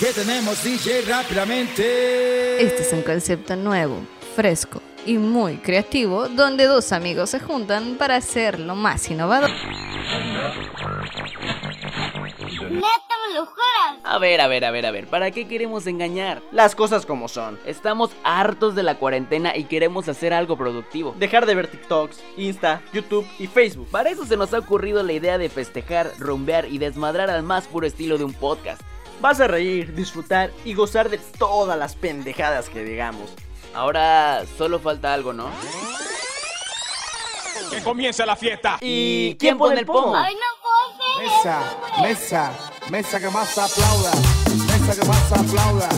[0.00, 2.64] ¿Qué tenemos, DJ, rápidamente?
[2.64, 3.98] Este es un concepto nuevo,
[4.34, 9.50] fresco y muy creativo, donde dos amigos se juntan para hacer lo más innovador.
[12.70, 13.98] ¿Neta me lo juras?
[14.02, 16.40] A ver, a ver, a ver, a ver, ¿para qué queremos engañar?
[16.50, 17.60] Las cosas como son.
[17.66, 21.14] Estamos hartos de la cuarentena y queremos hacer algo productivo.
[21.18, 23.88] Dejar de ver TikToks, Insta, YouTube y Facebook.
[23.90, 27.66] Para eso se nos ha ocurrido la idea de festejar, rumbear y desmadrar al más
[27.66, 28.80] puro estilo de un podcast.
[29.20, 33.30] Vas a reír, disfrutar y gozar de todas las pendejadas que digamos.
[33.74, 35.50] Ahora solo falta algo, ¿no?
[37.70, 38.78] Que comience la fiesta.
[38.80, 40.16] ¿Y quién pone el pomo?
[40.16, 40.60] Ay, no
[41.20, 41.62] Mesa,
[42.00, 42.52] mesa,
[42.90, 44.12] mesa que más aplauda.
[44.66, 45.88] Mesa que más aplauda.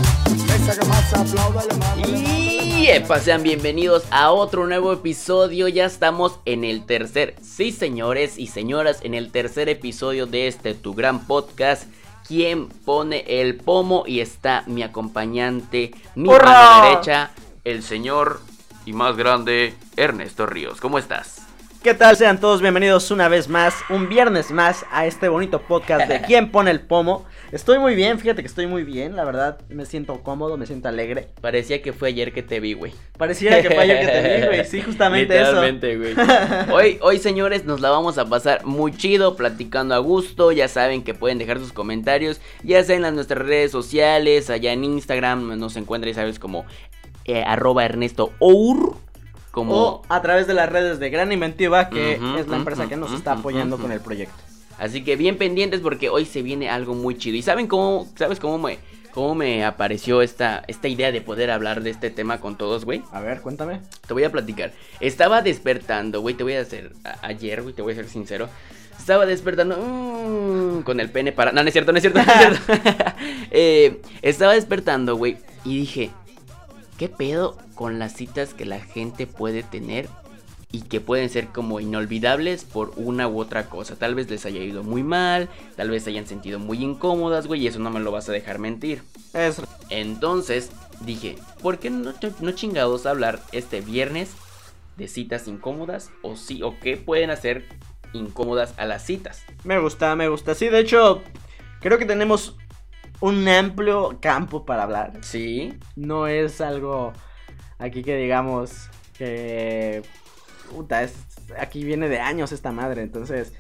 [0.49, 1.63] Mesa que más aplauda.
[2.09, 5.69] Y epa, sean bienvenidos a otro nuevo episodio.
[5.69, 10.75] Ya estamos en el tercer, sí señores y señoras, en el tercer episodio de este
[10.75, 11.85] tu gran podcast.
[12.27, 14.05] ¿Quién pone el pomo?
[14.07, 16.45] Y está mi acompañante, mi ¡Hurra!
[16.45, 17.31] mano derecha,
[17.65, 18.41] el señor
[18.87, 20.81] y más grande, Ernesto Ríos.
[20.81, 21.43] ¿Cómo estás?
[21.83, 22.17] ¿Qué tal?
[22.17, 26.53] Sean todos bienvenidos una vez más, un viernes más a este bonito podcast de ¿Quién
[26.53, 27.27] pone el pomo?
[27.53, 30.89] Estoy muy bien, fíjate que estoy muy bien, la verdad me siento cómodo, me siento
[30.89, 31.29] alegre.
[31.43, 32.95] Parecía que fue ayer que te vi, güey.
[33.19, 35.63] Pareciera que fue ayer que te vi, güey, sí, justamente eso.
[35.63, 36.15] Literalmente, güey.
[36.73, 40.51] Hoy, hoy, señores, nos la vamos a pasar muy chido, platicando a gusto.
[40.51, 44.73] Ya saben que pueden dejar sus comentarios, ya sea en las nuestras redes sociales, allá
[44.73, 46.65] en Instagram nos encuentran, sabes, como
[47.27, 48.97] eh, arroba Ernesto Our.
[49.51, 52.97] Como O a través de las redes de Gran Inventiva, que es la empresa que
[52.97, 54.52] nos está apoyando con el proyecto.
[54.83, 57.37] Así que bien pendientes porque hoy se viene algo muy chido.
[57.37, 58.79] ¿Y saben cómo, sabes cómo me,
[59.15, 63.01] cómo me apareció esta, esta idea de poder hablar de este tema con todos, güey?
[63.13, 63.81] A ver, cuéntame.
[64.09, 64.73] Te voy a platicar.
[64.99, 68.49] Estaba despertando, güey, te voy a hacer a- ayer, güey, te voy a ser sincero.
[68.99, 71.53] Estaba despertando mm, con el pene para...
[71.53, 72.61] No, no es cierto, no es cierto, no es cierto.
[73.53, 76.11] Eh, estaba despertando, güey, y dije,
[76.99, 80.09] ¿qué pedo con las citas que la gente puede tener
[80.73, 83.97] y que pueden ser como inolvidables por una u otra cosa?
[83.97, 87.63] Tal vez les haya ido muy mal, tal vez se hayan sentido muy incómodas, güey,
[87.63, 89.03] y eso no me lo vas a dejar mentir.
[89.35, 89.65] Eso.
[89.91, 94.33] Entonces dije, ¿por qué no, no chingados hablar este viernes
[94.97, 97.65] de citas incómodas o sí o qué pueden hacer
[98.13, 99.45] incómodas a las citas?
[99.65, 100.55] Me gusta, me gusta.
[100.55, 101.23] Sí, de hecho,
[101.81, 102.57] creo que tenemos
[103.21, 105.13] un amplio campo para hablar.
[105.21, 107.13] Sí, No es algo
[107.79, 110.03] aquí que digamos que...
[110.73, 111.15] Puta, es,
[111.59, 113.53] aquí viene de años esta madre, entonces...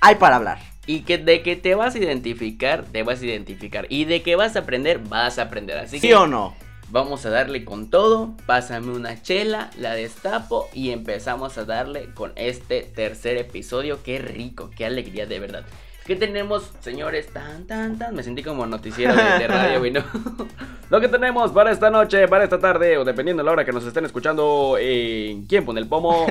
[0.00, 0.58] Hay para hablar.
[0.86, 4.36] y que de que te vas a identificar, te vas a identificar y de que
[4.36, 5.76] vas a aprender, vas a aprender.
[5.78, 6.54] Así ¿Sí que o no?
[6.90, 8.34] vamos a darle con todo.
[8.46, 14.02] Pásame una chela, la destapo y empezamos a darle con este tercer episodio.
[14.02, 15.64] Qué rico, qué alegría de verdad.
[16.08, 17.30] ¿Qué tenemos, señores?
[17.34, 18.14] Tan, tan, tan.
[18.14, 20.02] Me sentí como noticiero de, de radio, güey, ¿no?
[20.88, 23.72] Lo que tenemos para esta noche, para esta tarde, o dependiendo de la hora que
[23.72, 26.26] nos estén escuchando, en ¿Quién pone el pomo?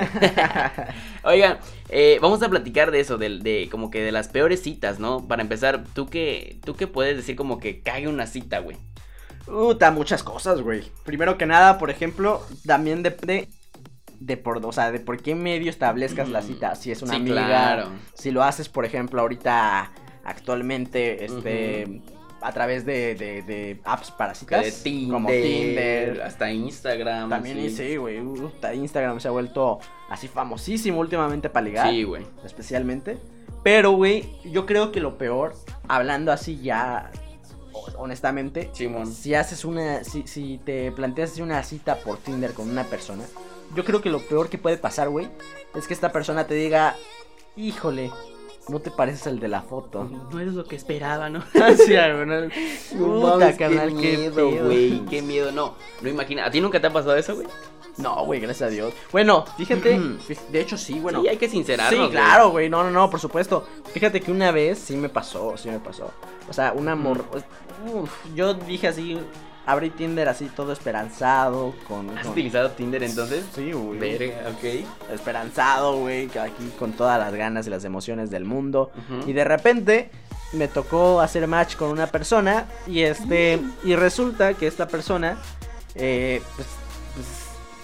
[1.23, 4.97] Oigan, eh, vamos a platicar de eso, de, de como que de las peores citas,
[4.97, 5.27] ¿no?
[5.27, 8.77] Para empezar, ¿tú qué, tú qué puedes decir como que cague una cita, güey?
[9.45, 10.91] Puta, muchas cosas, güey.
[11.05, 13.47] Primero que nada, por ejemplo, también depende
[14.19, 16.75] de por, o sea, de por qué medio establezcas la cita.
[16.75, 17.89] Si es una Sí, amiga, claro.
[18.13, 19.91] si lo haces, por ejemplo, ahorita,
[20.23, 22.01] actualmente, este,
[22.41, 24.63] a través de, de, de apps para citas.
[24.63, 26.22] de Tinder, como Tinder.
[26.22, 27.29] hasta Instagram.
[27.29, 27.69] También sí.
[27.69, 28.22] sí, güey.
[28.22, 29.79] puta, Instagram se ha vuelto
[30.09, 31.89] así famosísimo últimamente para ligar.
[31.89, 32.25] Sí, güey.
[32.45, 33.17] especialmente.
[33.63, 35.53] Pero, güey, yo creo que lo peor,
[35.88, 37.11] hablando así ya,
[37.73, 39.11] ho- honestamente, Simón.
[39.11, 43.23] si haces una, si, si te planteas una cita por Tinder con una persona,
[43.75, 45.28] yo creo que lo peor que puede pasar, güey,
[45.75, 46.95] es que esta persona te diga,
[47.55, 48.11] híjole,
[48.69, 50.09] no te pareces al de la foto.
[50.31, 51.39] No eres lo que esperaba, ¿no?
[51.63, 52.41] Así, güey, no,
[52.95, 55.06] No Puta, carnal, qué miedo, güey.
[55.09, 55.75] Qué miedo, no.
[56.01, 56.45] No imagina.
[56.45, 57.47] ¿A ti nunca te ha pasado eso, güey?
[57.97, 58.94] No, güey, gracias a Dios.
[59.11, 61.22] Bueno, fíjate, fí- de hecho sí, bueno.
[61.22, 62.06] sí, hay que sincerarnos.
[62.07, 62.69] Sí, claro, güey.
[62.69, 63.67] No, no, no, por supuesto.
[63.91, 66.11] Fíjate que una vez sí me pasó, sí me pasó.
[66.47, 67.25] O sea, un amor.
[67.91, 69.18] uf, yo dije así,
[69.67, 72.09] abrí Tinder así todo esperanzado, con.
[72.17, 73.45] ¿Has con- utilizado Tinder entonces?
[73.53, 73.99] Sí, güey.
[73.99, 75.13] Verga, ok.
[75.13, 78.91] Esperanzado, güey, aquí con todas las ganas y las emociones del mundo.
[79.27, 80.09] Y de repente
[80.53, 85.37] me tocó hacer match con una persona y este y resulta que esta persona
[85.95, 86.67] eh, pues,
[87.15, 87.27] pues,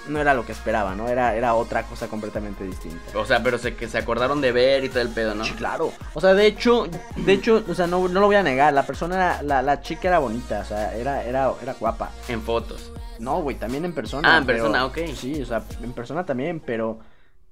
[0.08, 1.08] no era lo que esperaba, ¿no?
[1.10, 3.18] Era, era otra cosa completamente distinta.
[3.18, 5.44] O sea, pero se, que se acordaron de ver y todo el pedo, ¿no?
[5.46, 5.92] Sí, claro.
[6.14, 8.74] O sea, de hecho, de hecho, o sea, no, no lo voy a negar.
[8.74, 12.12] La persona, era- la, la chica era bonita, o sea, era, era, era guapa.
[12.28, 12.92] En fotos.
[13.20, 14.36] No, güey, también en persona.
[14.36, 14.98] Ah, en pero- persona, ok.
[15.16, 17.00] Sí, o sea, en persona también, pero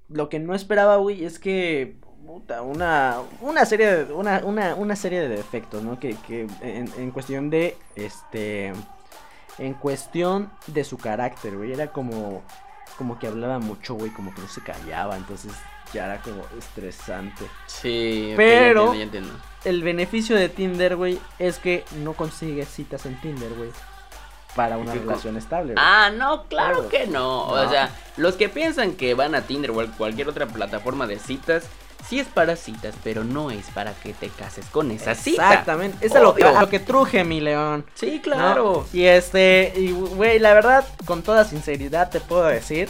[0.09, 1.95] lo que no esperaba, güey, es que
[2.25, 5.99] puta, una, una serie de, una, una, una serie de defectos, ¿no?
[5.99, 8.73] Que, que en, en cuestión de, este,
[9.65, 12.41] en cuestión de su carácter, güey, era como,
[12.97, 15.51] como que hablaba mucho, güey, como que no se callaba, entonces
[15.93, 17.45] ya era como estresante.
[17.67, 19.33] Sí, Pero- ya entiendo, ya entiendo.
[19.63, 23.69] El beneficio de Tinder, güey, es que no consigues citas en Tinder, güey,
[24.55, 25.73] para una ¿Y qué co- relación estable.
[25.73, 25.85] güey.
[25.85, 26.89] Ah, no, claro Claro.
[26.89, 27.43] que no.
[27.43, 27.69] O No.
[27.69, 31.69] sea, los que piensan que van a Tinder o a cualquier otra plataforma de citas,
[32.07, 35.49] sí es para citas, pero no es para que te cases con esa cita.
[35.49, 36.59] Exactamente, eso es lo que, Obvio.
[36.59, 37.85] lo que truje, mi león.
[37.95, 38.21] Sí, ¿no?
[38.21, 38.85] claro.
[38.93, 42.89] Y este, y güey, la verdad, con toda sinceridad te puedo decir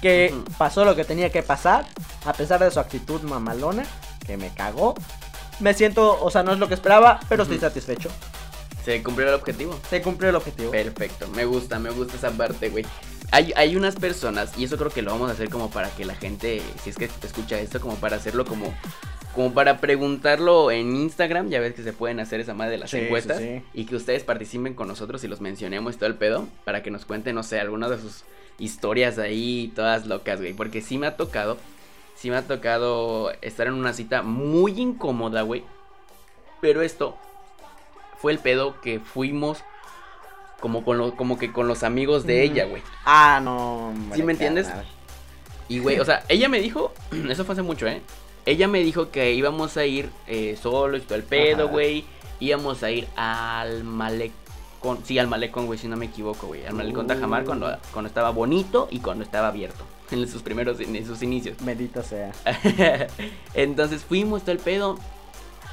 [0.00, 1.84] que pasó lo que tenía que pasar,
[2.24, 3.84] a pesar de su actitud mamalona,
[4.26, 4.94] que me cagó.
[5.60, 8.10] Me siento, o sea, no es lo que esperaba, pero estoy satisfecho.
[8.84, 9.78] Se cumplió el objetivo.
[9.90, 10.70] Se cumplió el objetivo.
[10.70, 12.86] Perfecto, me gusta, me gusta esa parte, güey.
[13.30, 16.04] Hay, hay unas personas, y eso creo que lo vamos a hacer como para que
[16.04, 18.72] la gente, si es que escucha esto, como para hacerlo como,
[19.34, 22.90] como para preguntarlo en Instagram, ya ves que se pueden hacer esa madre de las
[22.90, 23.62] Sí, encuestas, sí.
[23.74, 26.90] y que ustedes participen con nosotros y los mencionemos y todo el pedo, para que
[26.90, 28.24] nos cuenten, no sé, algunas de sus
[28.58, 31.58] historias ahí, todas locas, güey, porque sí me ha tocado,
[32.16, 35.62] sí me ha tocado estar en una cita muy incómoda, güey,
[36.60, 37.16] pero esto
[38.20, 39.58] fue el pedo que fuimos
[40.60, 42.52] como con lo- como que con los amigos de Ujú.
[42.52, 42.82] ella, güey.
[43.04, 43.88] Ah, no.
[43.88, 44.68] hombre, ¿Sí me entiendes?
[45.68, 46.92] Y güey, o sea, ella me dijo,
[47.28, 48.02] eso fue hace mucho, ¿eh?
[48.46, 52.04] Ella me dijo que íbamos a ir eh, solos y todo el pedo, güey.
[52.40, 56.64] Íbamos a ir al malecón, sí, al malecón, güey, si no me equivoco, güey.
[56.64, 57.08] Al malecón Uh.
[57.08, 59.84] Tajamar cuando, cuando estaba bonito y cuando estaba abierto.
[60.10, 61.56] En sus primeros, en sus inicios.
[61.60, 62.32] Bendito sea.
[63.54, 64.98] Entonces fuimos todo el pedo.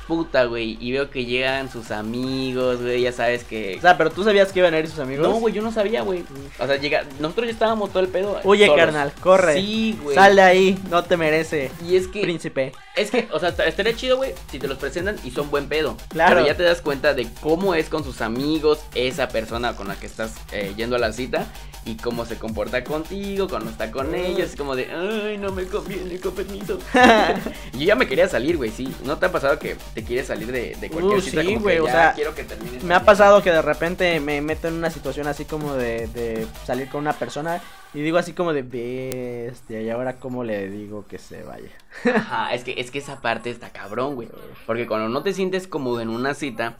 [0.08, 0.78] Puta, güey.
[0.80, 3.02] Y veo que llegan sus amigos, güey.
[3.02, 3.76] Ya sabes que.
[3.78, 5.28] O sea, pero tú sabías que iban a ir sus amigos.
[5.28, 6.24] No, güey, yo no sabía, güey.
[6.60, 7.04] O sea, llega...
[7.20, 8.40] nosotros ya estábamos todo el pedo.
[8.44, 8.86] Oye, solos.
[8.86, 9.56] carnal, corre.
[9.56, 10.16] Sí, güey.
[10.16, 11.72] Sal de ahí, no te merece.
[11.88, 12.72] Y es que, Príncipe.
[12.96, 15.68] es que, o sea, est- estaría chido, güey, si te los presentan y son buen
[15.68, 15.98] pedo.
[16.10, 16.36] Claro.
[16.36, 19.96] Pero ya te das cuenta de cómo es con sus amigos esa persona con la
[19.96, 21.46] que estás eh, yendo a la cita
[21.86, 24.50] y cómo se comporta contigo, cuando está con ellos.
[24.52, 26.80] Es como de, ay, no me conviene, con permiso.
[27.74, 28.94] yo ya me quería salir, güey, sí.
[29.04, 31.42] ¿No te ha pasado que te quieres salir de, de cualquier Uh, cita?
[31.42, 34.68] sí, güey, o sea, quiero que termines Me ha pasado que de repente me meto
[34.68, 37.62] en una situación así como de, de salir con una persona
[37.94, 41.70] y digo así como de bestia y ahora cómo le digo que se vaya.
[42.14, 44.28] Ajá, es que, es que esa parte está cabrón, güey.
[44.68, 46.76] Porque cuando no te sientes cómodo en una cita,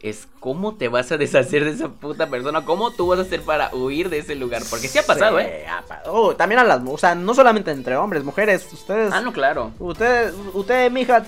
[0.00, 3.42] es cómo te vas a deshacer de esa puta persona, cómo tú vas a hacer
[3.42, 4.62] para huir de ese lugar.
[4.68, 5.64] Porque sí ha pasado, ¿eh?
[5.68, 9.20] ha pa- oh, también a las, o sea, no solamente entre hombres, mujeres, ustedes, Ah,
[9.20, 9.72] no, claro.
[9.78, 11.24] ustedes, usted, mija,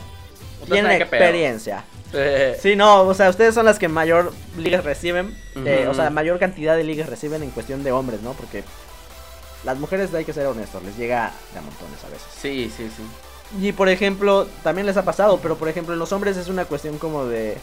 [0.66, 1.84] tienen experiencia.
[2.60, 6.38] Sí, no, o sea, ustedes son las que mayor ligas reciben, eh, o sea, mayor
[6.38, 8.32] cantidad de ligas reciben en cuestión de hombres, ¿no?
[8.32, 8.64] Porque
[9.64, 12.26] las mujeres hay que ser honestos, les llega de a montones a veces.
[12.40, 13.02] Sí, sí, sí.
[13.60, 16.64] Y por ejemplo, también les ha pasado, pero por ejemplo en los hombres es una
[16.64, 17.58] cuestión como de...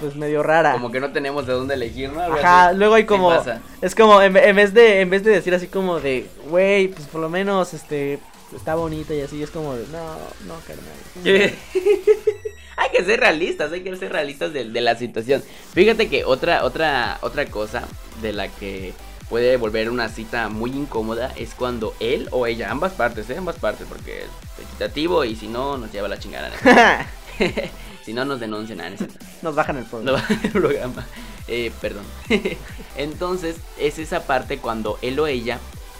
[0.00, 0.72] Pues medio rara.
[0.72, 2.20] Como que no tenemos de dónde elegir, ¿no?
[2.20, 2.76] Ajá, así.
[2.76, 3.32] luego hay como...
[3.80, 7.06] es como, en, en vez de en vez de decir así como de, güey, pues
[7.06, 8.18] por lo menos, este,
[8.54, 10.16] está bonita y así, es como de, no,
[10.46, 10.94] no, carnal.
[12.76, 15.42] hay que ser realistas, hay que ser realistas de, de la situación.
[15.72, 17.86] Fíjate que otra, otra, otra cosa
[18.22, 18.92] de la que
[19.28, 23.36] puede volver una cita muy incómoda es cuando él o ella, ambas partes, ¿eh?
[23.36, 26.50] ambas partes, porque es equitativo y si no nos lleva la chingada.
[26.50, 26.72] ¿no?
[28.04, 28.90] si no nos denuncian a
[29.42, 30.18] Nos bajan el no programa.
[30.18, 31.06] va el programa.
[31.48, 32.04] Eh, perdón.
[32.96, 35.58] Entonces, es esa parte cuando él o ella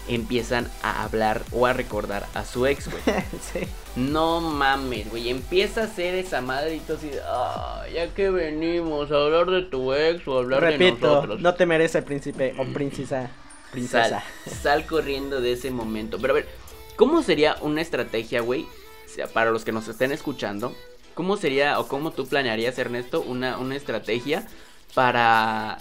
[0.09, 3.03] empiezan a hablar o a recordar a su ex, güey.
[3.53, 3.61] sí.
[3.97, 5.29] No mames, güey.
[5.31, 6.41] Empieza a hacer esa
[6.87, 10.61] tú así, de, "Ah, ya que venimos a hablar de tu ex o a hablar
[10.63, 11.41] de Repito, nosotros.
[11.41, 13.31] no te merece príncipe o princesa.
[13.73, 14.23] Princesa.
[14.45, 16.19] Sal, sal corriendo de ese momento.
[16.21, 16.49] Pero a ver,
[16.97, 18.63] ¿cómo sería una estrategia, güey?
[18.63, 20.75] O sea, para los que nos estén escuchando,
[21.15, 24.47] ¿cómo sería o cómo tú planearías, Ernesto, una, una estrategia
[24.95, 25.79] para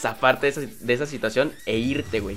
[0.00, 2.36] zafarte de esa, de esa situación e irte, güey?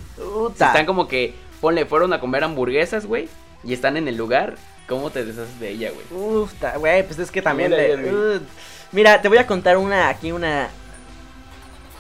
[0.56, 3.28] Si están como que, ponle, fueron a comer hamburguesas, güey,
[3.64, 4.56] y están en el lugar,
[4.88, 6.22] ¿cómo te deshaces de ella, güey?
[6.22, 7.72] Uf, güey, pues es que también.
[7.72, 8.42] Mira, de- uh,
[8.92, 10.70] mira, te voy a contar una aquí una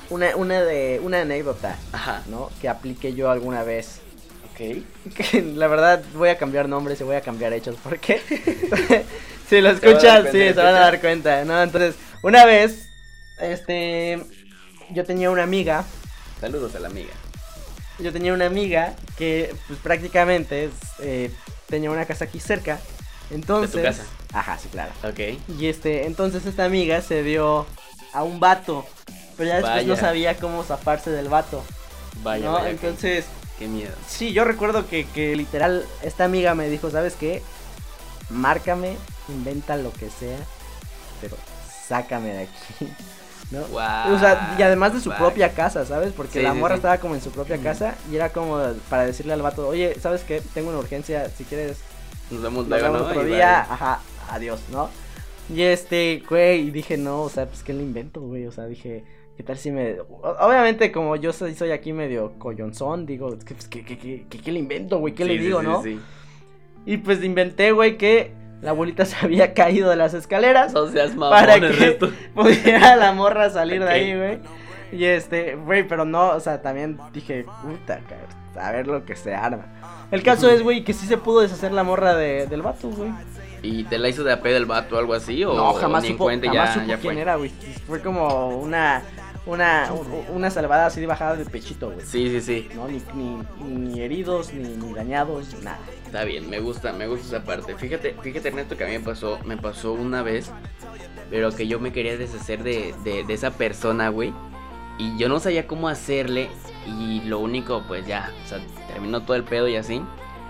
[0.10, 2.50] una una de una anécdota, Ajá, ¿no?
[2.62, 4.00] Que apliqué yo alguna vez.
[4.54, 4.84] ok.
[5.32, 8.22] Que la verdad voy a cambiar nombres y voy a cambiar hechos porque
[9.50, 11.62] si lo cuenta, sí, se van a dar cuenta, ¿no?
[11.62, 12.88] Entonces, una vez
[13.40, 14.20] este
[14.92, 15.84] yo tenía una amiga,
[16.42, 17.14] Saludos a la amiga.
[18.00, 20.70] yo tenía una amiga que pues prácticamente
[21.00, 21.32] eh,
[21.68, 22.80] tenía una casa aquí cerca.
[23.32, 24.04] Entonces, casa?
[24.34, 24.92] Ajá, sí, claro.
[25.04, 25.20] Ok.
[25.60, 27.66] Y este, entonces esta amiga se dio
[28.14, 28.86] a un vato.
[29.38, 31.64] Pero ya después no sabía cómo zafarse del vato.
[32.24, 32.54] Vaya, ¿no?
[32.54, 33.26] vaya, qué- Entonces,
[33.60, 33.94] qué miedo.
[34.08, 37.42] sí, yo recuerdo que, que literal esta amiga me dijo, ¿sabes qué?
[38.30, 38.96] márcame,
[39.28, 40.38] inventa lo que sea,
[41.22, 41.36] pero
[41.88, 42.88] sácame de aquí.
[43.52, 43.62] ¿No?
[43.66, 46.14] Guau, O sea, y además de su propia casa, ¿sabes?
[46.14, 46.80] Porque Sí, la morra sí.
[46.80, 50.24] estaba como en su propia casa y era como para decirle al vato, oye, ¿sabes
[50.24, 50.42] qué?
[50.54, 51.78] Tengo una urgencia, si quieres
[52.30, 53.06] Nos vemos luego, ¿no?
[53.06, 53.74] otro Y día, vale.
[53.74, 54.90] ajá, adiós, ¿no?
[55.52, 58.68] Y este, güey, y dije, no, o sea, pues qué le invento, güey, o sea,
[58.68, 59.04] dije,
[59.36, 59.96] ¿qué tal si me...
[60.40, 64.26] Obviamente, como yo soy, soy aquí medio collonzón, digo, es que, pues, ¿qué, qué, qué,
[64.30, 65.16] qué- qué le invento, güey?
[65.16, 65.82] ¿Qué le digo, no?
[66.86, 71.16] Y pues inventé, güey, que la abuelita se había caído de las escaleras No seas
[71.16, 71.98] mamón, para que
[72.36, 74.40] pudiera la morra salir de ahí, güey.
[74.92, 78.02] Y este, güey, pero no, o sea, también dije, puta,
[78.60, 79.66] a ver lo que se arma.
[80.12, 83.12] El caso es, güey, que sí se pudo deshacer la morra de, del vato, güey.
[83.62, 85.44] ¿Y te la hizo de AP del vato o algo así?
[85.44, 87.22] ¿O No, jamás ni en supo, cuenta jamás ya, supo ya quién fue?
[87.22, 87.52] era, güey.
[87.86, 89.04] Fue como una,
[89.46, 89.90] una,
[90.34, 92.06] una salvada así de bajada de pechito, güey.
[92.06, 92.70] Sí, sí, sí.
[92.74, 95.80] No, ni, ni, ni heridos, ni, ni dañados, ni nada.
[96.10, 97.76] Está bien, me gusta, me gusta esa parte.
[97.76, 100.52] Fíjate, fíjate Ernesto que a mí me pasó, me pasó una vez,
[101.30, 104.34] pero que yo me quería deshacer de, de, de esa persona, güey.
[104.98, 106.50] Y yo no sabía cómo hacerle.
[106.88, 108.60] Y lo único, pues ya, o sea,
[108.92, 110.02] terminó todo el pedo y así.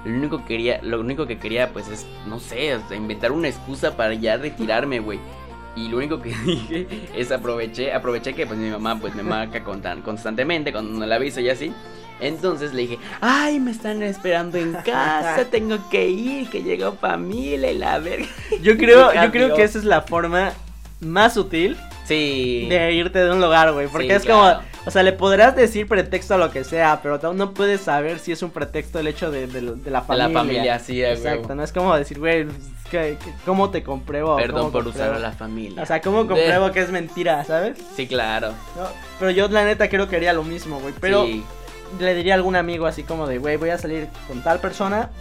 [0.06, 3.34] Lo único que quería, lo único que quería, pues es, no sé, o sea, inventar
[3.34, 5.20] una excusa para ya retirarme, güey.
[5.76, 9.64] Y lo único que dije es aproveché, aproveché que pues mi mamá pues me marca
[9.64, 11.72] con tan- constantemente cuando no la aviso y así.
[12.22, 17.72] Entonces le dije, ay, me están esperando en casa, tengo que ir, que llegó familia
[17.72, 18.26] y la verga.
[18.62, 20.52] Yo creo, yo creo que esa es la forma
[21.00, 22.66] más sutil Sí.
[22.70, 23.88] de irte de un lugar, güey.
[23.88, 24.58] Porque Sí, es claro.
[24.60, 27.82] como, o sea, le podrás decir pretexto a lo que sea, pero aún no puedes
[27.82, 30.30] saber si es un pretexto el hecho de, de- de la De la familia.
[30.40, 32.58] familia, sí, a Exacto, no es como decir, güey, pues,
[33.46, 34.36] ¿cómo te compruebo?
[34.36, 35.12] Perdón ¿Cómo por compruebo?
[35.12, 35.84] usar a la familia.
[35.84, 37.78] O sea, ¿cómo compruebo que es mentira, sabes?
[37.96, 38.50] Sí, claro.
[38.76, 38.88] No,
[39.20, 40.94] pero yo la neta creo que haría lo mismo, güey.
[41.00, 41.44] Pero Sí.
[42.00, 45.12] le diría a algún amigo así como de, güey, voy a salir con tal persona.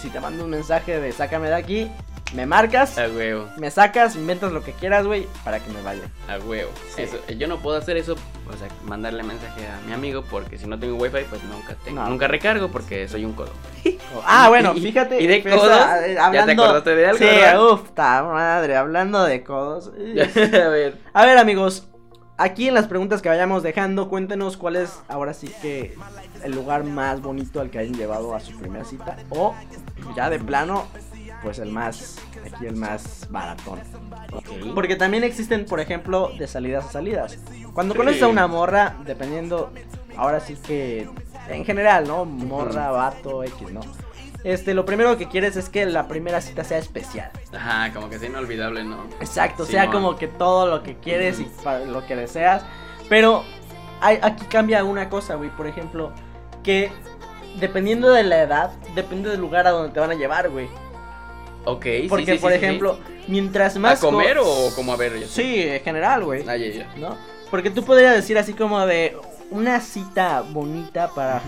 [0.00, 1.90] Si te mando un mensaje de sácame de aquí,
[2.34, 6.02] me marcas, A huevo, me sacas, inventas lo que quieras, güey, para que me vaya.
[6.28, 6.70] a huevo.
[6.94, 7.02] Sí.
[7.02, 8.16] Eso, yo no puedo hacer eso,
[8.48, 12.02] o sea, mandarle mensaje a mi amigo porque si no tengo wifi, pues nunca tengo,
[12.02, 12.08] No.
[12.10, 13.50] nunca recargo porque soy un codo.
[14.26, 15.22] Ah, bueno, Y- fíjate.
[15.22, 17.62] y de pues, codos, ah, eh, ¿ya te acordaste de algo, Sí, verdad?
[17.72, 19.88] uff, ta madre, hablando de codos.
[19.94, 20.98] a ver.
[21.12, 21.88] A ver, amigos,
[22.36, 25.94] aquí en las preguntas que vayamos dejando, cuéntenos cuál es ahora sí que
[26.44, 29.16] el lugar más bonito al que hayan llevado a su primera cita.
[29.30, 29.54] O
[30.16, 30.86] ya de plano,
[31.42, 32.18] pues el más,
[32.52, 33.80] aquí el más baratón.
[34.32, 34.74] Ok.
[34.74, 37.38] Porque también existen, por ejemplo, de salidas a salidas.
[37.72, 37.98] Cuando Sí.
[37.98, 39.72] conoces a una morra, dependiendo,
[40.16, 41.08] ahora sí que,
[41.48, 42.24] en general, ¿no?
[42.24, 43.80] Morra, vato, X, ¿no?
[44.44, 47.30] Este, lo primero que quieres es que la primera cita sea especial.
[47.52, 49.04] Ajá, como que sea inolvidable, ¿no?
[49.20, 49.96] Exacto, sea Simón.
[49.96, 52.62] como que todo lo que quieres y para lo que deseas.
[53.08, 53.42] Pero
[54.00, 55.50] hay- aquí cambia una cosa, güey.
[55.50, 56.12] Por ejemplo,
[56.62, 56.92] que
[57.58, 60.68] dependiendo de la edad, depende del lugar a donde te van a llevar, güey.
[61.70, 62.64] Ok, Porque, sí, por sí, sí.
[62.64, 64.00] ejemplo, mientras ¿A más.
[64.00, 65.26] comer co- o como a ver?
[65.28, 66.44] Sí, en general, güey.
[66.48, 66.86] Ah, ya.
[66.96, 67.16] ¿No?
[67.50, 69.16] Porque tú podrías decir así como de
[69.50, 71.42] una cita bonita para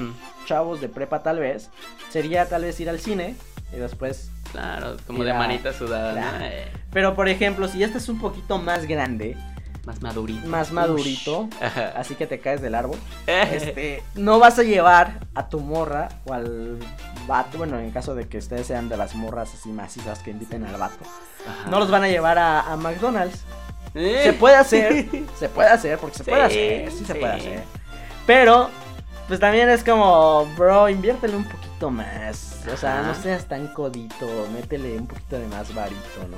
[0.46, 1.70] chavos de prepa, tal vez.
[2.10, 3.34] Sería tal vez ir al cine
[3.72, 4.30] y después.
[4.52, 6.18] Claro, como de manita sudada, ¿no?
[6.20, 6.44] claro.
[6.44, 9.36] Eh, Pero, por ejemplo, si ya estás un poquito más grande,
[9.86, 10.46] más madurito.
[10.48, 11.48] más madurito,
[11.96, 12.98] así que te caes del árbol.
[13.26, 16.78] este, no vas a llevar a tu morra o al
[17.30, 20.64] vato, bueno, en caso de que ustedes sean de las morras así macizas que inviten
[20.66, 21.04] al vato,
[21.48, 21.70] Ajá.
[21.70, 23.40] no los van a llevar a, a McDonald's.
[23.94, 24.20] Eh.
[24.22, 25.06] Se puede hacer,
[25.38, 27.64] se puede hacer, porque se Sí, puede hacer, sí, se puede hacer.
[28.26, 28.68] Pero,
[29.28, 32.58] pues también es como, bro, inviértele un poquito más.
[32.72, 33.08] O sea, Ajá.
[33.08, 36.36] no seas tan codito, métele un poquito de más varito, ¿no?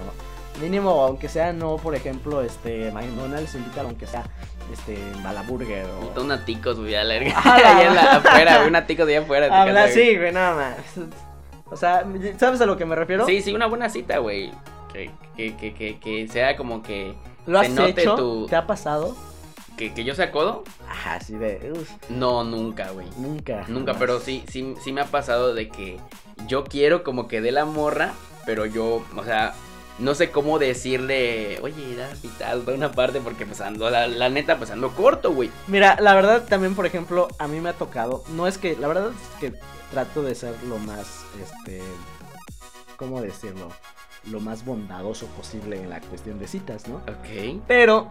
[0.63, 4.23] Mínimo, aunque sea no, por ejemplo, este, McDonald's invita aunque sea,
[4.73, 6.01] este, Balaburger o...
[6.03, 7.33] Invita una ticos, güey, a la verga.
[7.37, 9.47] Ah, Allá en la- afuera, una ticos allá afuera.
[9.47, 10.77] de Habla casa, así, güey, nada más.
[11.71, 12.05] O sea,
[12.39, 13.25] ¿sabes a lo que me refiero?
[13.27, 14.53] Sí, sí, una buena cita, güey.
[14.93, 17.15] Que, que, que, que, que sea como que,
[17.47, 18.15] ¿Lo has note hecho?
[18.15, 19.17] tu- ¿Te ha pasado?
[19.77, 20.65] que, que yo sea codo.
[20.89, 23.07] Ajá, así de, uf, No, nunca, güey.
[23.17, 23.65] nunca.
[23.69, 23.97] Nunca, jamás.
[23.99, 25.99] pero sí, sí, sí me ha pasado de que
[26.47, 28.13] yo quiero como que dé la morra,
[28.45, 29.55] pero yo, o sea,
[29.99, 34.29] no sé cómo decirle, oye, da vital, da una parte, porque pues ando, la, la
[34.29, 35.51] neta, pues ando corto, güey.
[35.67, 38.89] Mira, la verdad también, por ejemplo, a mí me ha tocado, no es que, la
[38.89, 39.59] verdad es que
[39.91, 41.83] trato de ser lo más, este,
[42.97, 43.69] ¿cómo decirlo?
[44.31, 46.97] Lo más bondadoso posible en la cuestión de citas, ¿no?
[46.97, 47.61] Ok.
[47.67, 48.11] Pero,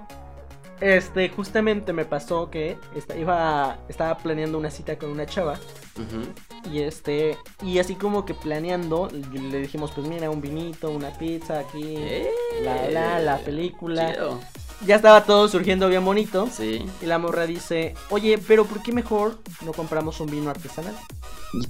[0.81, 5.53] este, justamente me pasó que esta- iba, estaba planeando una cita con una chava
[5.95, 6.69] Ujú.
[6.73, 11.59] y este, y así como que planeando, le dijimos, pues mira, un vinito, una pizza
[11.59, 12.29] aquí, Eh,
[12.63, 14.11] la, la, la película.
[14.13, 14.39] chido.
[14.87, 16.47] Ya estaba todo surgiendo bien bonito.
[16.51, 16.83] Sí.
[17.03, 20.95] Y la morra dice, oye, pero ¿por qué mejor no compramos un vino artesanal?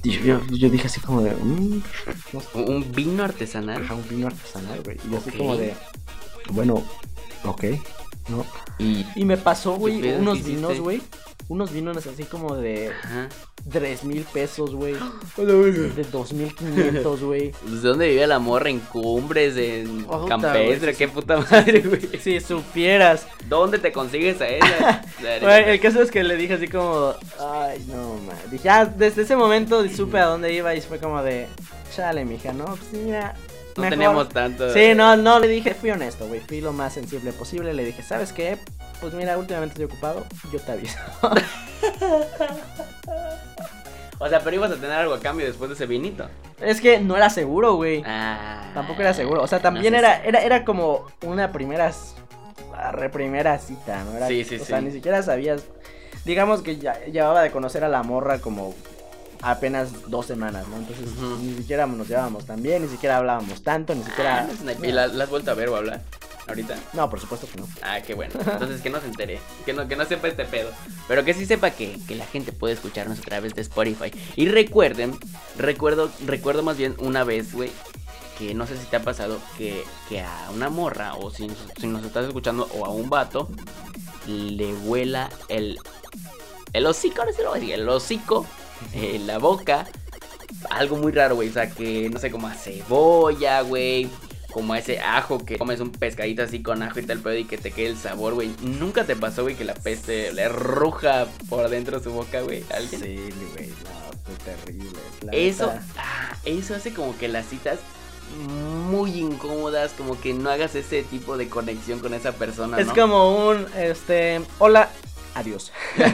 [0.03, 1.31] Y yo, yo dije así como de.
[1.35, 1.81] "Mm,
[2.31, 3.83] no sé, Un vino artesanal.
[3.83, 4.95] ajá, un vino artesanal, güey.
[5.05, 5.73] Y yo así como de.
[6.51, 6.81] Bueno,
[7.43, 7.63] ok,
[8.29, 8.45] ¿no?
[8.79, 9.05] Y.
[9.15, 11.01] Y me pasó, güey, unos ¿Qué vinos, güey.
[11.47, 13.27] Unos vinos así como de Ajá.
[13.69, 14.93] 3 mil pesos, güey.
[14.93, 17.51] De 2.500, güey.
[17.61, 18.69] Pues, ¿De dónde vivía la morra?
[18.69, 19.55] ¿En Cumbres?
[19.57, 20.95] ¿En Campestre?
[20.95, 22.01] ¿Qué puta madre, güey?
[22.21, 23.27] Si supieras.
[23.47, 25.03] ¿Dónde te consigues a ella?
[25.41, 28.35] Güey, el caso es que le dije así como, ay, no, man.
[28.49, 31.47] Dije, ah, desde ese momento supe a dónde iba y fue como de,
[31.95, 33.35] chale, mija, no, pues mira.
[33.75, 33.89] no mejor".
[33.89, 34.73] teníamos tanto.
[34.73, 37.73] Sí, no, no, le dije, fui honesto, güey, fui lo más sensible posible.
[37.73, 38.57] Le dije, ¿sabes qué?
[39.01, 40.97] Pues mira, últimamente estoy ocupado, yo te aviso.
[44.23, 46.27] O sea, pero ibas a tener algo a cambio después de ese vinito.
[46.59, 48.03] es que no era seguro, güey.
[48.05, 48.69] Ah.
[48.75, 49.41] Tampoco era seguro.
[49.41, 52.13] O sea, también no sé era, era, era como una primera, s-
[52.71, 54.15] la re primera cita, ¿no?
[54.15, 54.85] Era, Sí, sí, o sea, sí.
[54.85, 55.63] ni siquiera sabías.
[56.23, 58.75] Digamos que ya llevaba de conocer a la morra como
[59.41, 60.77] apenas dos semanas, ¿no?
[60.77, 61.07] Entonces
[61.41, 64.47] ni siquiera nos llevábamos tan bien, ni siquiera hablábamos tanto, ni Ah, siquiera.
[64.61, 66.01] una- ¿Y la, la has vuelto a ver o a hablar?
[66.51, 66.77] ¿Ahorita?
[66.93, 67.67] No, por supuesto que no.
[67.81, 68.33] Ah, qué bueno.
[68.39, 69.39] Entonces que no se entere.
[69.65, 70.69] Que no, que no sepa este pedo.
[71.07, 74.11] Pero que sí sepa que, que la gente puede escucharnos a través de Spotify.
[74.35, 75.17] Y recuerden,
[75.57, 77.71] recuerdo, recuerdo más bien una vez, güey.
[78.37, 81.47] Que no sé si te ha pasado que, que a una morra, o si,
[81.79, 83.49] si nos estás escuchando, o a un vato,
[84.27, 85.77] le vuela el,
[86.73, 88.45] el hocico, ahora sí lo voy a decir, el hocico,
[88.93, 89.87] eh, la boca,
[90.69, 91.49] algo muy raro, güey.
[91.49, 94.09] O sea, que no sé, como a cebolla, güey.
[94.53, 97.57] Como ese ajo que comes un pescadito así con ajo y tal pedo y que
[97.57, 98.51] te quede el sabor, güey.
[98.61, 102.63] Nunca te pasó, güey, que la peste le ruja por dentro de su boca, güey.
[102.71, 103.01] ¿A ¿Alguien?
[103.01, 103.15] Sí,
[103.55, 104.99] güey, no, fue terrible.
[105.23, 107.79] la Eso, ah, eso hace como que las citas
[108.87, 112.93] muy incómodas, como que no hagas ese tipo de conexión con esa persona, Es ¿no?
[112.93, 114.89] como un, este, hola,
[115.35, 115.71] adiós.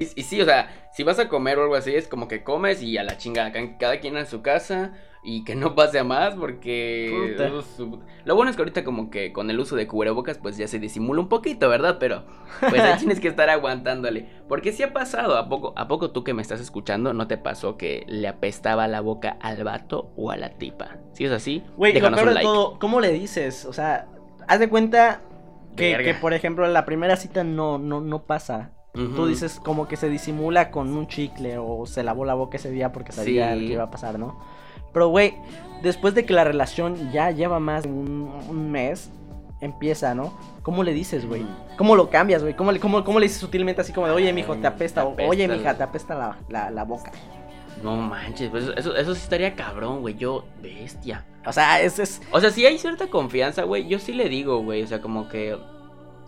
[0.00, 2.44] Y, y sí, o sea, si vas a comer o algo así, es como que
[2.44, 5.98] comes y a la chingada, ca- cada quien a su casa y que no pase
[5.98, 7.34] a más porque...
[7.36, 7.50] Puta.
[7.84, 10.68] uh, Lo bueno es que ahorita como que con el uso de cubrebocas pues ya
[10.68, 11.96] se disimula un poquito, ¿verdad?
[11.98, 12.24] Pero
[12.60, 14.28] pues ahí tienes que estar aguantándole.
[14.48, 17.36] Porque sí ha pasado, ¿a poco, ¿a poco tú que me estás escuchando no te
[17.38, 20.96] pasó que le apestaba la boca al vato o a la tipa?
[21.12, 22.46] Si es así, Güey, lo déjanos peor un de like.
[22.46, 23.64] todo, ¿cómo le dices?
[23.64, 24.06] O sea,
[24.46, 25.22] haz de cuenta
[25.76, 28.72] que, por ejemplo, en la primera cita no, no, no pasa.
[28.94, 29.14] Ujú.
[29.14, 32.70] Tú dices como que se disimula con un chicle o se lavó la boca ese
[32.70, 33.60] día porque sabía Sí.
[33.60, 34.40] lo que iba a pasar, ¿no?
[34.92, 35.34] Pero, güey,
[35.82, 39.10] después de que la relación ya lleva más de un, un mes,
[39.60, 40.32] empieza, ¿no?
[40.62, 41.44] ¿Cómo le dices, güey?
[41.76, 42.54] ¿Cómo lo cambias, güey?
[42.54, 45.04] ¿Cómo, le- cómo, ¿Cómo le dices sutilmente así como de, oye, mijo, te apesta?
[45.04, 47.10] O, oye, mija, te apesta la, la, la boca.
[47.82, 51.24] No manches, pues eso, eso sí estaría cabrón, güey, yo, bestia.
[51.46, 51.98] O sea, es...
[51.98, 53.86] es O sea, si hay cierta confianza, güey.
[53.88, 54.82] Yo sí le digo, güey.
[54.82, 55.56] O sea, como que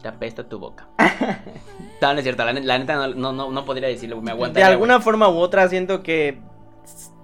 [0.01, 0.87] te apesta tu boca.
[2.01, 2.45] no, no es cierto.
[2.45, 4.23] La, ne- la neta no, no, no, podría decirlo.
[4.23, 4.61] Me aguanta.
[4.61, 6.39] de alguna forma u otra siento que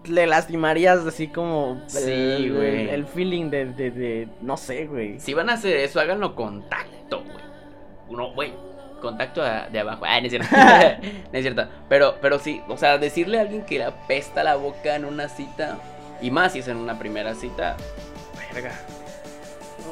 [0.08, 2.80] le lastimarías así como Sí, el, güey.
[2.82, 5.20] el- el feeling de, de, de- no sé, güey.
[5.20, 8.16] Si van a hacer eso, háganlo con tacto, güey.
[8.16, 8.52] No, güey.
[9.00, 10.04] Contacto a- de abajo.
[10.06, 10.48] Ah, no es cierto.
[11.32, 11.66] no es cierto.
[11.88, 15.28] Pero, pero sí, o sea, decirle a alguien que le apesta la boca en una
[15.28, 15.78] cita.
[16.22, 17.76] Y más si es en una primera cita.
[18.54, 18.72] Verga.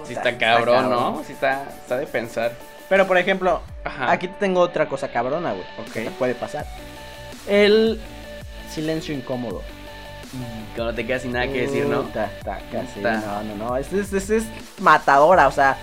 [0.04, 1.22] Sí está cabrón, ¿no?
[1.26, 2.52] Sí está, está de pensar.
[2.88, 4.10] Pero por ejemplo, Ajá.
[4.10, 5.64] aquí tengo otra cosa cabrona, güey.
[5.86, 5.92] Ok.
[5.92, 6.66] que puede pasar.
[7.48, 8.00] El
[8.70, 9.62] silencio incómodo.
[10.74, 12.02] Que no te queda sin nada que decir, ¿no?
[12.02, 12.30] Está
[12.72, 13.00] casi.
[13.00, 13.76] No, no, no.
[13.76, 14.44] Es, es, es- es
[14.80, 15.76] matadora, o sea.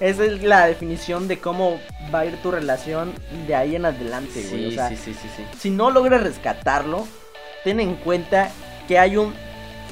[0.00, 1.78] Esa es la definición de cómo
[2.14, 3.12] va a ir tu relación
[3.46, 4.66] de ahí en adelante, güey.
[4.66, 5.44] o Sí, sea, sí, sí, sí, sí.
[5.58, 7.06] si no logras rescatarlo,
[7.64, 8.48] ten en cuenta
[8.88, 9.34] que hay un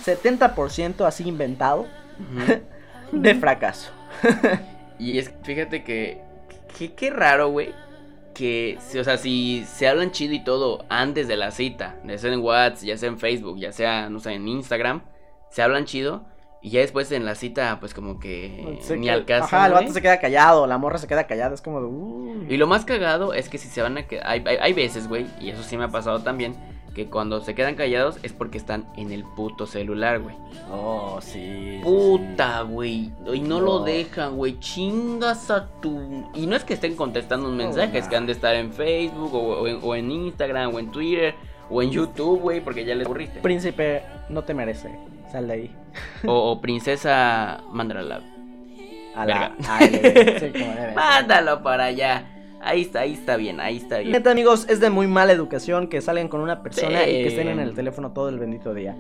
[0.07, 1.87] 70% así inventado
[3.13, 3.91] de fracaso.
[5.01, 6.21] Y es, fíjate que,
[6.77, 7.73] que qué raro, güey.
[8.39, 12.17] Que, si- o sea, si se hablan chido y todo antes de la cita, ya
[12.19, 15.03] sea en WhatsApp, ya sea en Facebook, ya sea, no sé, en Instagram,
[15.51, 16.25] se hablan chido
[16.63, 19.45] y ya después en la cita, pues como que Se ni al caso.
[19.57, 22.55] Ajá, el vato se queda callado, la morra se queda callada, es como de.
[22.55, 24.27] Y lo más cagado es que si se van a quedar.
[24.29, 26.55] Hay, hay, hay veces, güey, y eso sí me ha pasado también,
[26.99, 30.35] que cuando se quedan callados es porque están en el puto celular, güey.
[30.69, 31.79] Oh, sí.
[31.81, 33.13] Puta, güey.
[33.33, 34.59] Y no, lo dejan, güey.
[34.59, 36.29] Chingas a tu.
[36.35, 39.33] Y no es que estén contestando un mensaje, es que han de estar en Facebook,
[39.33, 41.37] o, o en, o en Instagram, o en Twitter,
[41.71, 43.39] o en YouTube, güey, porque ya les aburriste.
[43.39, 44.91] Príncipe, no te merece.
[45.31, 45.71] Sal de ahí.
[46.27, 48.23] O, o Princesa, mándala.
[49.15, 49.53] A Verga.
[49.57, 49.79] la.
[50.41, 50.93] Sí, como debe.
[50.97, 52.38] Mándalo para allá.
[52.61, 54.13] Ahí está, ahí está bien, ahí está bien.
[54.13, 57.11] Neta, amigos, es de muy mala educación que salgan con una persona Sí.
[57.11, 58.97] y que estén en el teléfono todo el bendito día.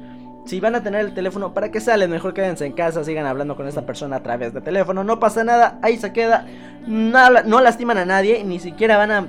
[0.46, 2.10] Si van a tener el teléfono, ¿para qué salen?
[2.10, 5.04] Mejor quédense en casa, sigan hablando con esta persona a través de teléfono.
[5.04, 6.46] No pasa nada, ahí se queda.
[6.86, 9.26] No, no lastiman a nadie, ni siquiera van a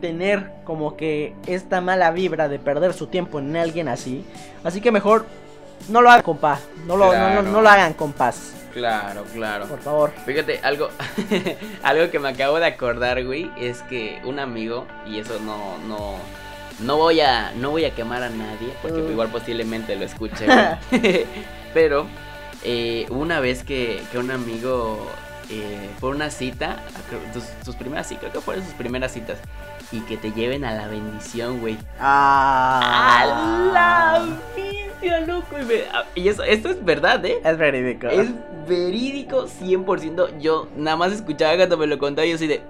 [0.00, 4.24] tener como que esta mala vibra de perder su tiempo en alguien así.
[4.64, 5.26] Así que mejor
[5.90, 6.66] no lo hagan con paz.
[6.86, 9.66] No lo, no- no- lo hagan con paz, Claro, claro.
[9.66, 10.12] por favor.
[10.24, 10.88] Fíjate, algo,
[11.82, 16.16] algo que me acabo de acordar, güey, es que un amigo, y eso no, no,
[16.80, 19.10] no voy a, no voy a quemar a nadie, porque Mm.
[19.12, 20.46] igual posiblemente lo escuche,
[20.90, 21.26] güey.
[21.74, 22.06] Pero,
[22.64, 25.06] eh, una vez que, que un amigo,
[25.50, 26.76] eh, por una cita,
[27.32, 29.38] sus, sus primeras, sí, creo que fueron sus primeras citas,
[29.92, 31.76] y que te lleven a la bendición, güey.
[31.98, 33.20] Ah.
[33.20, 33.26] ¡A
[33.72, 34.36] la
[35.26, 35.56] loco!
[35.60, 35.84] Y, me-
[36.14, 37.40] y eso, esto es verdad, ¿eh?
[37.44, 38.06] Es verídico.
[38.08, 38.28] Es
[38.68, 40.38] verídico 100%.
[40.40, 42.60] Yo nada más escuchaba cuando me lo contaba y yo así de...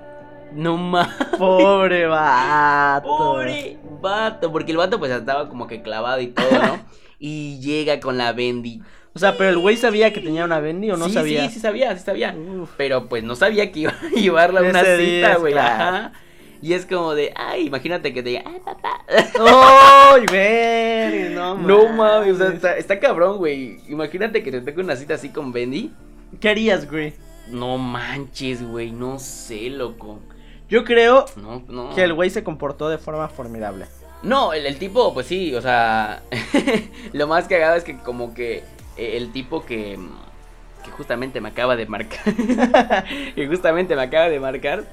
[0.53, 1.09] No más.
[1.39, 3.07] Pobre vato.
[3.07, 4.51] Pobre vato.
[4.51, 6.81] Porque el vato pues estaba como que clavado y todo, ¿no?
[7.21, 8.83] y llega con la Bendy.
[9.15, 11.47] O sea, pero el güey sabía que tenía una Bendy o no sí, sabía.
[11.49, 12.35] Sí, sí sabía, sí sabía.
[12.35, 12.71] Uf.
[12.77, 15.53] Pero pues no sabía que iba a llevarla a una cita, güey.
[15.53, 15.97] claro.
[15.97, 16.13] Ajá.
[16.63, 19.03] Y es como de, ay, imagínate que te diga, ay, papá.
[19.09, 21.35] ¡Ay, güey!
[21.35, 23.79] No No mames, o sea, está, está cabrón, güey.
[23.89, 25.91] Imagínate que te toque una cita así con Bendy.
[26.39, 27.15] ¿Qué harías, güey?
[27.49, 30.21] No manches, güey, no sé, loco.
[30.69, 31.95] Yo creo No, no.
[31.95, 33.87] que el güey se comportó de forma formidable.
[34.23, 36.23] No, el, el tipo, pues sí, o sea,
[37.13, 38.59] lo más cagado es que como que
[38.99, 39.99] eh, el tipo que,
[40.85, 42.23] que justamente me acaba de marcar,
[43.35, 44.85] que justamente me acaba de marcar,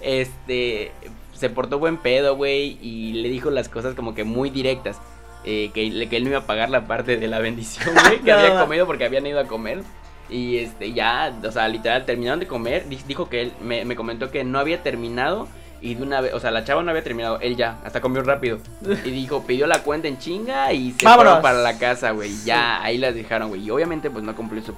[0.00, 0.92] este,
[1.34, 4.98] se portó buen pedo, güey, y le dijo las cosas como que muy directas.
[5.44, 8.38] eh, que, él no iba a pagar la parte de la bendición, güey, que No.
[8.38, 9.82] había comido porque habían ido a comer.
[10.28, 12.88] Y este, ya, o sea, literal, terminaron de comer.
[12.88, 15.46] di- Dijo que él me, me comentó que no había terminado.
[15.80, 18.22] Y de una vez, o sea, la chava no había terminado, él ya, hasta comió
[18.22, 18.58] rápido.
[19.04, 21.34] Y dijo, pidió la cuenta en chinga y se Vámonos.
[21.34, 22.32] fueron para la casa, güey.
[22.44, 23.62] Ya, ahí las dejaron, güey.
[23.62, 24.74] Y obviamente, pues no cumplió su,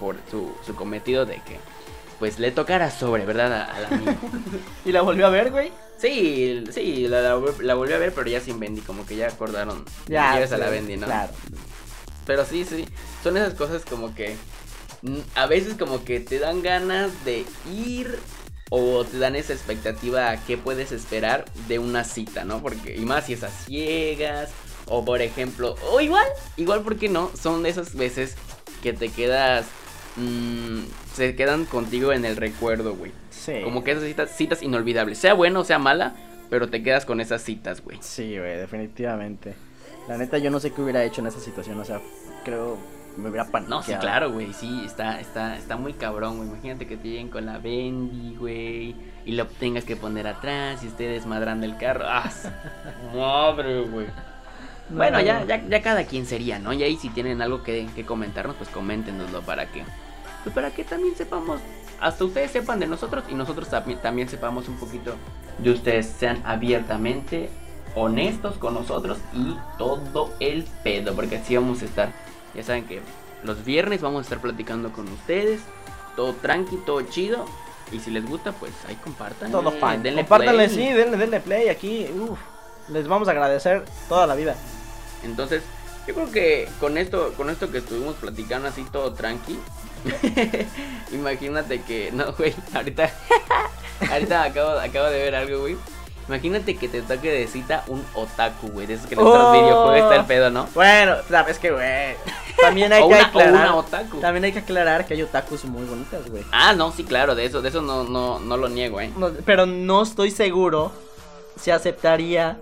[0.67, 1.59] su cometido de que,
[2.19, 3.53] pues le tocara sobre, ¿verdad?
[3.53, 4.17] A, a la amiga.
[4.85, 5.73] ¿Y la volvió a ver, güey?
[5.99, 9.17] Sí, sí, la, la, vol- la volví a ver, pero ya sin Bendy, como que
[9.17, 9.85] ya acordaron.
[10.07, 11.07] Ya, lleves a la Bendy, ¿no?
[11.07, 11.33] Claro.
[12.27, 12.85] Pero sí, sí,
[13.23, 14.37] son esas cosas como que
[15.35, 18.19] a veces como que te dan ganas de ir
[18.71, 22.61] o te dan esa expectativa a qué puedes esperar de una cita, ¿no?
[22.61, 24.51] Porque y más si es a ciegas
[24.87, 26.27] o por ejemplo, o igual,
[26.57, 28.35] igual porque no, son de esas veces
[28.83, 29.67] que te quedas
[30.19, 33.13] mm, se quedan contigo en el recuerdo, güey.
[33.31, 33.61] Sí.
[33.65, 36.15] Como que esas citas, citas inolvidables, sea buena o sea mala,
[36.51, 37.99] pero te quedas con esas citas, güey.
[38.01, 39.55] Sí, güey, definitivamente.
[40.09, 41.79] La neta, yo no sé qué hubiera hecho en esa situación.
[41.79, 42.01] O sea,
[42.45, 42.79] creo
[43.19, 43.81] me hubiera paniqueado.
[43.81, 46.49] No, sí, claro, güey, sí, está, está, está muy cabrón, güey.
[46.49, 50.87] Imagínate que te lleguen con la Bendy, güey, y lo tengas que poner atrás y
[50.87, 52.05] esté desmadrando el carro.
[52.07, 52.31] ¡Ah!
[53.15, 54.07] Madre, güey.
[54.91, 55.45] No, bueno, ya, no.
[55.45, 56.73] ya, ya cada quien sería, ¿no?
[56.73, 59.83] Y ahí si tienen algo que, que comentarnos, pues coméntenoslo para que,
[60.51, 61.61] pues para que también sepamos,
[62.01, 65.15] hasta ustedes sepan de nosotros y nosotros también, también sepamos un poquito
[65.59, 67.51] de ustedes, sean abiertamente
[67.95, 72.13] honestos con nosotros y todo el pedo, porque así vamos a estar.
[72.55, 73.01] Ya saben que
[73.45, 75.61] los viernes vamos a estar platicando con ustedes,
[76.17, 77.45] todo tranqui, todo chido.
[77.91, 79.51] Y si les gusta, pues ahí compartan.
[79.51, 79.99] Todo eh, fine.
[79.99, 80.77] denle Compártanle, play.
[80.89, 82.07] sí, denle, denle play aquí.
[82.21, 82.39] Uf,
[82.91, 84.55] les vamos a agradecer toda la vida.
[85.25, 85.63] Entonces,
[86.07, 89.59] yo creo que con esto, con esto que estuvimos platicando así todo tranqui,
[91.13, 93.11] imagínate que, no, güey, ahorita,
[94.13, 95.77] ahorita acabo, acabo de ver algo, güey.
[96.29, 99.53] Imagínate que te toque de cita un otaku, güey, de esos que en nuestros Oh.
[99.53, 100.69] videojuegos está el pedo, ¿no?
[100.75, 102.17] Bueno, sabes que, güey.
[102.61, 103.53] También hay O que una, aclarar.
[103.53, 104.21] una otaku.
[104.21, 106.45] También hay que aclarar que hay otakus muy bonitas, güey.
[106.53, 109.11] Ah, no, sí, claro, de eso, de eso no, no, no lo niego, eh.
[109.17, 110.93] No, pero no estoy seguro
[111.59, 112.59] si aceptaría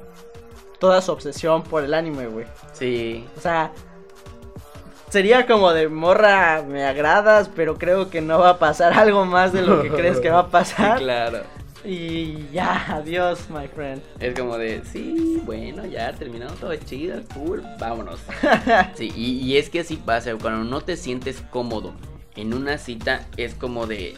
[0.79, 2.47] toda su obsesión por el anime, güey.
[2.73, 3.27] Sí.
[3.37, 3.73] O sea,
[5.11, 9.53] sería como de morra, me agradas, pero creo que no va a pasar algo más
[9.53, 10.99] de lo que crees que va a pasar.
[10.99, 11.41] claro.
[11.85, 14.03] Y ya, adiós, my friend.
[14.19, 18.19] Es como de, sí, bueno, ya terminamos todo chido, cool, vámonos.
[18.95, 21.93] Sí, y, y es que así pasa, cuando no te sientes cómodo
[22.35, 24.17] en una cita, es como de,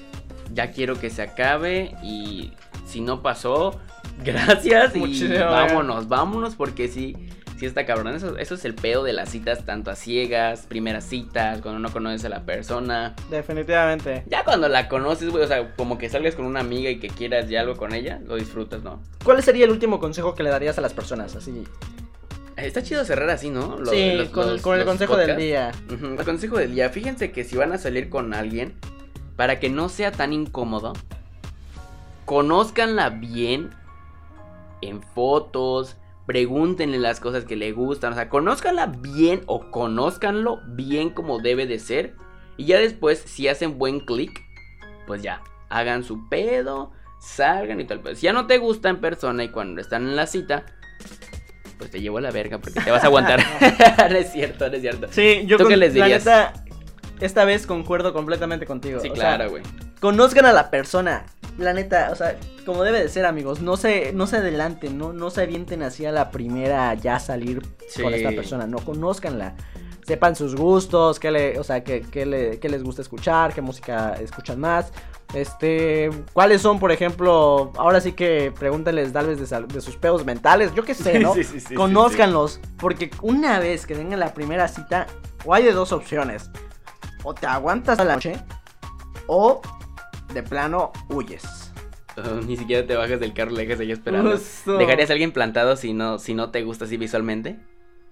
[0.54, 2.52] ya quiero que se acabe y
[2.86, 3.78] si no pasó,
[4.24, 7.16] gracias y vámonos, vámonos porque sí,
[7.58, 8.14] sí está cabrón.
[8.14, 11.92] Eso, eso es el pedo de las citas, tanto a ciegas, primeras citas, cuando no
[11.92, 13.14] conoces a la persona.
[13.30, 14.24] Definitivamente.
[14.26, 17.08] Ya cuando la conoces, güey, o sea, como que salgas con una amiga y que
[17.08, 19.02] quieras ya algo con ella, lo disfrutas, ¿no?
[19.24, 21.34] ¿Cuál sería el último consejo que le darías a las personas?
[21.36, 21.64] Así.
[22.56, 23.78] Está chido cerrar así, ¿no?
[23.78, 25.70] Lo- sí, los- con, el- los- con el los consejo del día.
[25.90, 26.88] El consejo del día.
[26.90, 28.74] Fíjense que si van a salir con alguien,
[29.36, 30.92] para que no sea tan incómodo,
[32.24, 33.70] conózcanla bien
[34.80, 35.96] en fotos,
[36.28, 41.66] pregúntenle las cosas que le gustan, o sea, conózcanla bien o conózcanlo bien como debe
[41.66, 42.16] de ser.
[42.58, 44.44] Y ya después, si hacen buen clic,
[45.06, 48.00] pues ya, hagan su pedo, salgan y tal.
[48.00, 50.66] Pues si ya no te gusta en persona y cuando están en la cita,
[51.78, 53.40] pues te llevo a la verga porque te vas a aguantar.
[54.10, 55.08] no es cierto, no es cierto.
[55.10, 56.26] Sí, yo ¿Tú con- qué les la dirías?
[56.26, 56.52] neta,
[57.20, 59.00] esta vez concuerdo completamente contigo.
[59.00, 59.62] Sí, O claro, güey.
[60.00, 61.24] Conozcan a la persona.
[61.58, 63.60] La neta, o sea, como debe de ser, amigos.
[63.60, 67.62] No se, no se adelanten, no, no se avienten así a la primera ya salir
[67.88, 68.02] Sí.
[68.02, 68.66] con esta persona.
[68.66, 69.54] No, conózcanla.
[70.06, 73.60] Sepan sus gustos, qué le, o sea, qué, qué le- qué les gusta escuchar, qué
[73.60, 74.92] música escuchan más.
[75.34, 80.72] Este, cuáles son, por ejemplo, ahora sí que pregúntenles tal vez de, sus pedos mentales,
[80.74, 81.34] yo qué sé, ¿no?
[81.34, 85.06] Sí, sí, sí, Conózcanlos, porque una vez que venga la primera cita,
[85.44, 86.50] o hay de dos opciones.
[87.24, 88.42] O te aguantas a la noche,
[89.26, 89.60] o
[90.32, 91.72] de plano huyes.
[92.16, 94.36] Oh, ni siquiera te bajas del carro, le dejas ahí esperando.
[94.78, 97.58] ¿Dejarías a alguien plantado si no, si no te gusta así visualmente?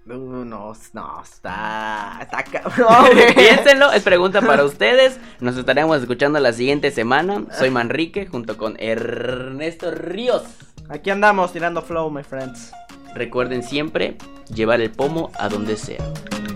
[0.05, 2.19] Uh, no, no, está.
[2.21, 3.09] Está cabrón.
[3.35, 5.19] Piénsenlo, es pregunta para ustedes.
[5.41, 7.43] Nos estaremos escuchando la siguiente semana.
[7.51, 10.43] Soy Manrique junto con Ernesto Ríos.
[10.87, 12.71] Aquí andamos tirando flow, my friends.
[13.15, 14.17] Recuerden siempre
[14.53, 16.05] llevar el pomo a donde sea.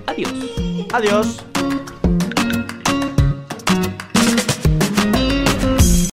[0.07, 0.31] Adiós.
[0.93, 1.43] Adiós.